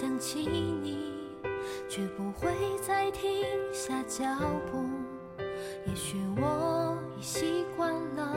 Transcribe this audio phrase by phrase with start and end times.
[0.00, 0.96] 想起你，
[1.86, 2.48] 却不会
[2.80, 4.24] 再停下脚
[4.72, 4.82] 步。
[5.86, 8.34] 也许我已习惯了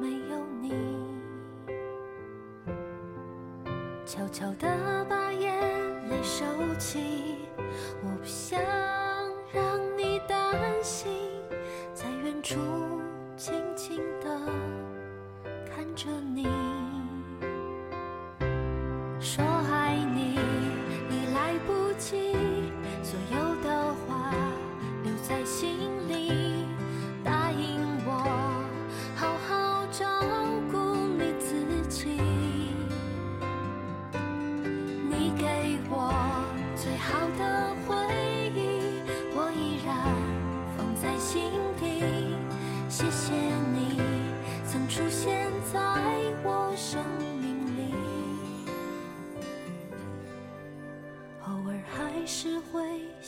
[0.00, 0.72] 没有你，
[4.06, 5.60] 悄悄地把眼
[6.08, 6.46] 泪收
[6.78, 7.36] 起。
[8.02, 8.58] 我不想
[9.52, 11.12] 让你担心，
[11.92, 12.56] 在远处
[13.36, 14.40] 静静地
[15.66, 16.48] 看着你。
[22.00, 22.39] 起。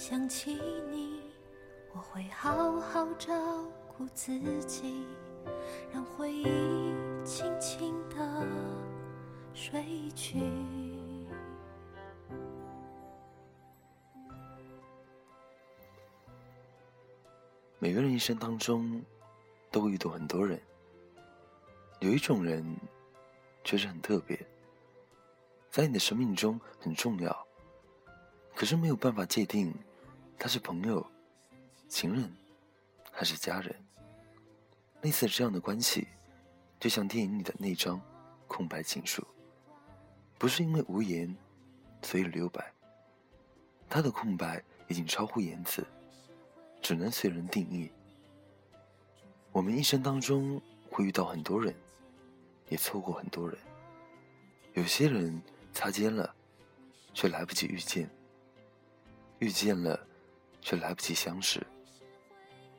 [0.04, 0.58] 想起
[0.90, 1.20] 你，
[1.92, 3.32] 我会好好照
[3.86, 5.06] 顾自己，
[5.92, 6.92] 让回忆
[7.24, 8.44] 轻轻的
[9.54, 10.40] 睡去。
[17.78, 19.00] 每个人一生当中
[19.70, 20.60] 都会遇到很多人，
[22.00, 22.76] 有一种人
[23.62, 24.36] 确实很特别，
[25.70, 27.46] 在你的生命中很重要，
[28.52, 29.72] 可是没有办法界定
[30.38, 31.06] 他是朋友、
[31.88, 32.30] 情人
[33.10, 33.74] 还是家人。
[35.02, 36.06] 类似这样的关系，
[36.78, 38.00] 就像电影里的那张
[38.46, 39.26] 空白情书，
[40.38, 41.34] 不是因为无言
[42.02, 42.72] 所以留白，
[43.88, 45.86] 它的空白已经超乎言辞。
[46.82, 47.88] 只能随人定义。
[49.52, 50.60] 我们一生当中
[50.90, 51.72] 会遇到很多人，
[52.68, 53.56] 也错过很多人。
[54.74, 55.40] 有些人
[55.72, 56.34] 擦肩了，
[57.14, 58.08] 却来不及遇见；
[59.38, 60.04] 遇见了，
[60.62, 61.60] 却来不及相识；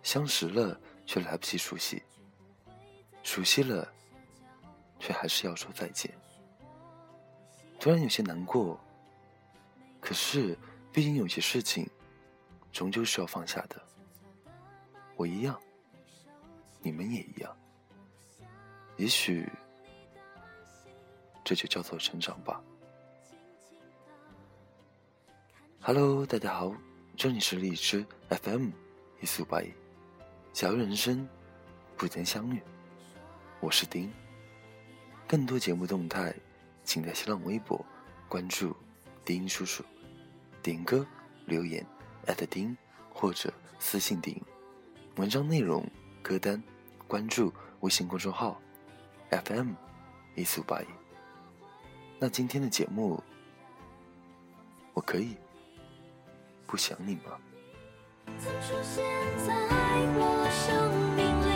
[0.01, 2.01] 相识了，却来不及熟悉；
[3.21, 3.87] 熟悉了，
[4.99, 6.11] 却还是要说再见。
[7.79, 8.79] 突然有些难过，
[9.99, 10.57] 可是
[10.91, 11.87] 毕竟有些事情，
[12.71, 13.79] 终究是要放下的。
[15.17, 15.61] 我一样，
[16.81, 17.55] 你们也一样。
[18.95, 19.51] 也许，
[21.43, 22.63] 这就叫做成长吧。
[25.81, 26.73] Hello，大家好，
[27.15, 28.71] 这里是荔枝 FM
[29.21, 29.71] 一四五八一，
[30.51, 31.29] 小鱼人生，
[31.95, 32.59] 不曾相遇，
[33.59, 34.11] 我是丁。
[35.27, 36.33] 更多节目动态，
[36.83, 37.85] 请在新浪微博
[38.27, 38.75] 关注
[39.23, 39.83] 丁叔叔，
[40.63, 41.05] 点歌
[41.45, 41.85] 留言
[42.25, 42.75] 艾特丁
[43.13, 44.35] 或者私信丁。
[45.17, 45.87] 文章内容、
[46.23, 46.61] 歌单，
[47.07, 48.59] 关注微信公众号
[49.29, 49.73] FM
[50.33, 50.85] 一四五八一。
[52.19, 53.23] 那今天的节目，
[54.95, 55.37] 我可以
[56.65, 57.37] 不想你吗？
[58.39, 59.03] 曾出现
[59.45, 59.53] 在
[60.15, 60.19] 我
[60.49, 60.65] 生
[61.15, 61.51] 命里，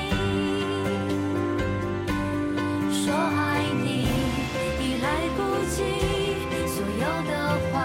[2.93, 3.85] 说爱你
[4.79, 5.39] 已来不
[5.73, 5.75] 及，
[6.67, 7.31] 所有的
[7.71, 7.75] 话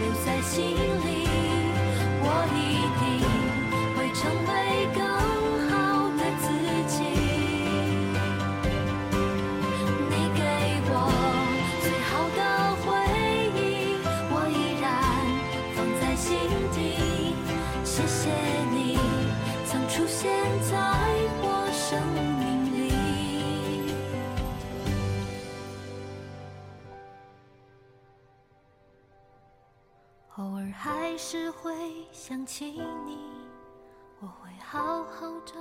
[0.00, 0.56] 留在心
[31.20, 33.18] 是会想起你，
[34.20, 35.54] 我会好好照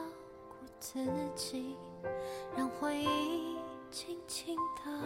[0.48, 1.04] 顾自
[1.36, 1.76] 己，
[2.56, 3.58] 让回忆
[3.90, 4.56] 轻轻
[4.86, 5.02] 的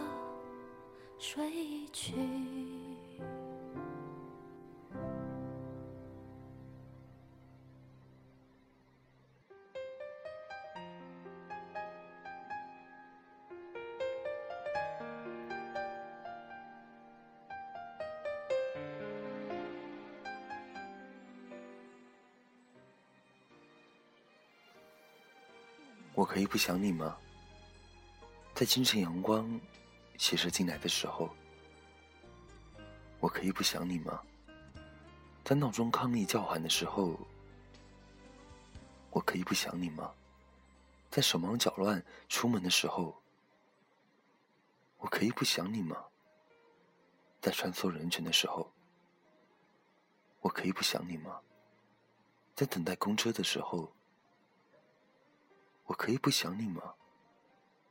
[1.17, 2.11] 睡去。
[26.21, 27.17] 我可以不想你吗？
[28.53, 29.59] 在清晨阳光
[30.19, 31.27] 斜射进来的时候，
[33.19, 34.21] 我可以不想你吗？
[35.43, 37.17] 在闹钟抗议叫喊的时候，
[39.09, 40.13] 我可以不想你吗？
[41.09, 43.19] 在手忙脚乱出门的时候，
[44.99, 46.05] 我可以不想你吗？
[47.41, 48.71] 在穿梭人群的时候，
[50.41, 51.41] 我可以不想你吗？
[52.53, 53.91] 在等待公车的时候，
[55.85, 56.93] 我可以不想你吗？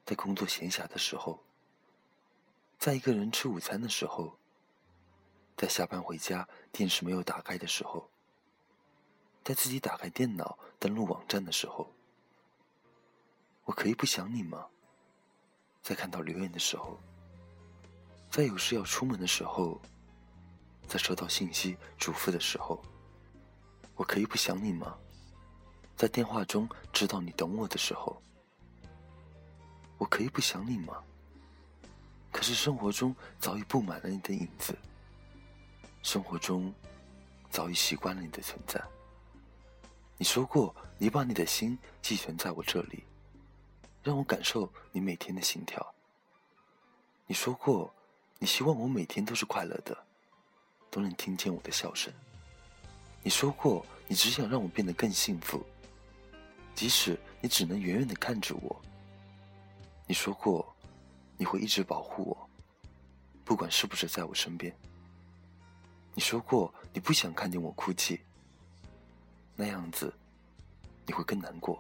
[0.07, 1.43] 在工作闲暇的时候，
[2.79, 4.39] 在一个人吃午餐的时候，
[5.57, 8.11] 在下班回家电视没有打开的时候，
[9.45, 11.93] 在自己打开电脑登录网站的时候，
[13.65, 14.67] 我可以不想你吗？
[15.83, 16.99] 在看到留言的时候。
[18.31, 19.81] 在有事要出门的时候，
[20.87, 22.81] 在收到信息嘱咐的时候，
[23.97, 24.97] 我可以不想你吗？
[26.01, 28.23] 在电话中知道你等我的时候，
[29.99, 30.97] 我可以不想你吗？
[32.33, 34.75] 可是生活中早已布满了你的影子，
[36.03, 36.73] 生活中
[37.51, 38.83] 早已习惯了你的存在。
[40.17, 43.05] 你说过，你把你的心寄存在我这里，
[44.03, 45.87] 让我感受你每天的心跳。
[47.27, 47.93] 你说过。
[48.43, 49.95] 你希望我每天都是快乐的，
[50.91, 52.11] 都能听见我的笑声。
[53.23, 55.63] 你说过，你只想让我变得更幸福，
[56.81, 58.81] 即使你只能远远的看着我。
[60.07, 60.75] 你说过，
[61.37, 62.49] 你会一直保护我，
[63.45, 64.75] 不管是不是在我身边。
[66.15, 68.21] 你说过，你不想看见我哭泣，
[69.55, 70.11] 那样子
[71.05, 71.79] 你会更难过。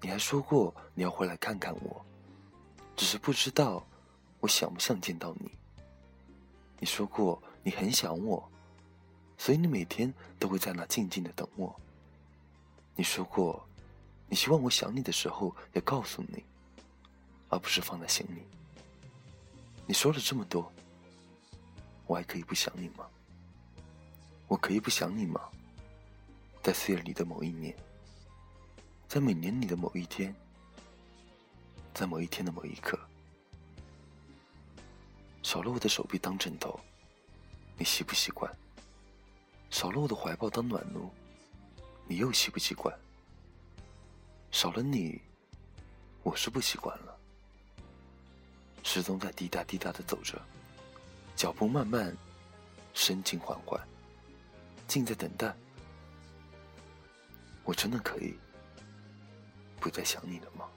[0.00, 2.06] 你还说过，你要回来看看我，
[2.94, 3.84] 只是不知道。
[4.38, 5.50] 我想不想见到你？
[6.78, 8.48] 你说过你很想我，
[9.36, 11.74] 所以你每天都会在那静静的等我。
[12.96, 13.66] 你说过，
[14.28, 16.44] 你希望我想你的时候也告诉你，
[17.48, 18.44] 而不是放在心里。
[19.86, 20.72] 你说了这么多，
[22.06, 23.06] 我还可以不想你吗？
[24.46, 25.40] 我可以不想你吗？
[26.62, 27.76] 在岁月里的某一年，
[29.08, 30.34] 在每年里的某一天，
[31.92, 32.98] 在某一天的某一刻。
[35.42, 36.78] 少了我的手臂当枕头，
[37.76, 38.50] 你习不习惯？
[39.68, 41.10] 少了我的怀抱当暖炉，
[42.06, 42.94] 你又习不习惯？
[44.50, 45.20] 少了你，
[46.22, 47.18] 我是不习惯了。
[48.82, 50.40] 时钟在滴答滴答的走着，
[51.34, 52.14] 脚步慢慢，
[52.92, 53.80] 深情缓缓，
[54.86, 55.54] 静在等待。
[57.64, 58.34] 我真的可以
[59.80, 60.68] 不再想你了吗？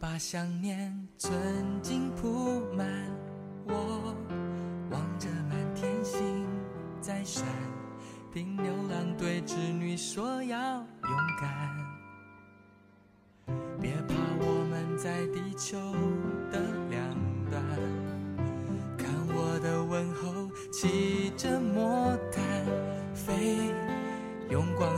[0.00, 1.32] 把想念存
[1.82, 2.86] 进铺满
[3.66, 4.14] 我，
[4.90, 6.46] 望着满天星
[7.00, 7.44] 在闪，
[8.32, 10.86] 听牛郎对织女说要勇
[11.40, 11.76] 敢。
[13.80, 15.76] 别怕，我们在地球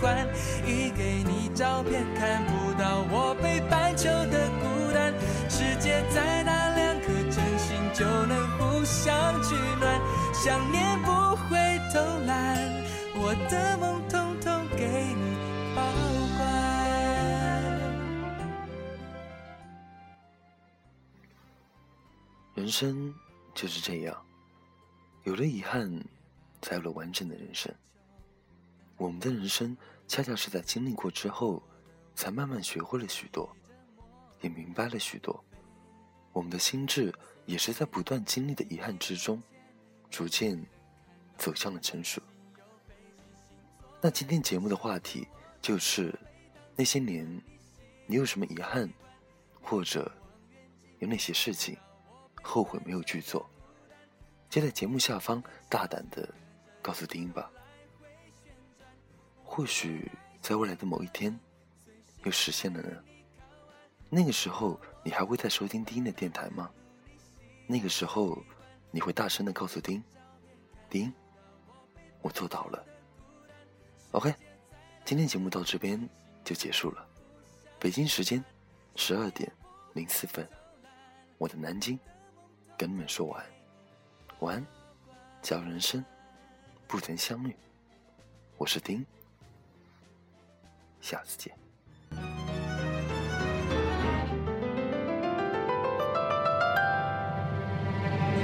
[0.00, 0.26] 习惯？
[0.66, 3.90] 一给你照片看不到我北半。
[3.96, 5.12] 球的孤单，
[5.50, 10.00] 世界在那两颗真心就能互相取暖，
[10.32, 11.58] 想念不会
[11.92, 12.56] 偷懒，
[13.14, 15.36] 我的梦统统给你
[15.76, 15.82] 保
[16.38, 16.48] 管。
[22.54, 23.12] 人生
[23.54, 24.16] 就是这样，
[25.24, 25.92] 有了遗憾，
[26.62, 27.70] 才有了完整的人生。
[29.00, 29.74] 我们的人生
[30.06, 31.62] 恰恰是在经历过之后，
[32.14, 33.50] 才慢慢学会了许多，
[34.42, 35.42] 也明白了许多。
[36.34, 37.10] 我们的心智
[37.46, 39.42] 也是在不断经历的遗憾之中，
[40.10, 40.62] 逐渐
[41.38, 42.20] 走向了成熟。
[44.02, 45.26] 那今天节目的话题
[45.62, 46.14] 就是
[46.76, 47.26] 那些年，
[48.06, 48.86] 你有什么遗憾，
[49.62, 50.12] 或者
[50.98, 51.74] 有哪些事情
[52.42, 53.48] 后悔没有去做？
[54.50, 56.28] 就在节目下方大胆的
[56.82, 57.50] 告诉丁吧。
[59.52, 60.08] 或许
[60.40, 61.36] 在未来的某一天，
[62.22, 63.02] 又实现了呢。
[64.08, 66.70] 那个时候，你还会再收听丁的电台吗？
[67.66, 68.40] 那个时候，
[68.92, 70.00] 你会大声的告诉丁
[70.88, 71.12] ：“丁，
[72.22, 72.86] 我做到了。”
[74.12, 74.32] OK，
[75.04, 76.08] 今天节目到这边
[76.44, 77.04] 就结束了。
[77.80, 78.42] 北京时间
[78.94, 79.52] 十二点
[79.94, 80.48] 零四分，
[81.38, 81.98] 我的南京
[82.78, 83.50] 跟你们说晚安，
[84.38, 84.66] 晚安，
[85.42, 86.04] 假如人生
[86.86, 87.56] 不曾相遇，
[88.56, 89.04] 我是丁。
[91.00, 91.52] 下次见。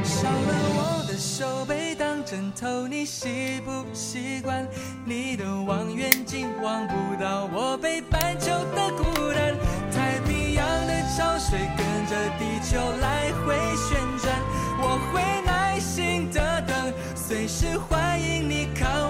[0.02, 4.66] 少了我的手背当枕头，你习不习惯？
[5.04, 9.54] 你的望远镜望不到我北半球的孤单。
[9.92, 14.32] 太平洋的潮水跟着地球来回旋转，
[14.80, 19.05] 我会耐心的等，随时欢迎你靠。